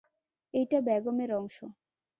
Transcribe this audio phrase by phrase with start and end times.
[0.53, 1.57] এইটা বেগমের অংশ।